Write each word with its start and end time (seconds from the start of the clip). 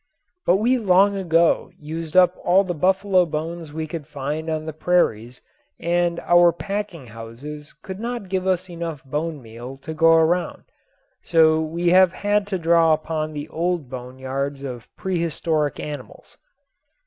But 0.47 0.55
we 0.55 0.79
long 0.79 1.15
ago 1.15 1.71
used 1.77 2.17
up 2.17 2.35
all 2.43 2.63
the 2.63 2.73
buffalo 2.73 3.23
bones 3.23 3.71
we 3.71 3.85
could 3.85 4.07
find 4.07 4.49
on 4.49 4.65
the 4.65 4.73
prairies 4.73 5.41
and 5.79 6.19
our 6.21 6.51
packing 6.51 7.05
houses 7.05 7.71
could 7.83 7.99
not 7.99 8.27
give 8.27 8.47
us 8.47 8.67
enough 8.67 9.05
bone 9.05 9.43
meal 9.43 9.77
to 9.83 9.93
go 9.93 10.13
around, 10.13 10.63
so 11.21 11.61
we 11.61 11.89
have 11.89 12.13
had 12.13 12.47
to 12.47 12.57
draw 12.57 12.93
upon 12.93 13.31
the 13.31 13.47
old 13.49 13.91
bone 13.91 14.17
yards 14.17 14.63
of 14.63 14.89
prehistoric 14.95 15.79
animals. 15.79 16.35